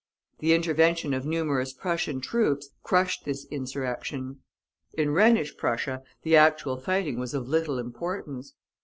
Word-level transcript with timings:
The 0.39 0.53
intervention 0.55 1.13
of 1.13 1.27
numerous 1.27 1.73
Prussian 1.73 2.21
troops 2.21 2.69
crushed 2.81 3.23
this 3.23 3.45
insurrection. 3.51 4.39
In 4.93 5.11
Rhenish 5.11 5.55
Prussia 5.57 6.01
the 6.23 6.35
actual 6.35 6.75
fighting 6.77 7.19
was 7.19 7.35
of 7.35 7.47
little 7.47 7.77
importance. 7.77 8.55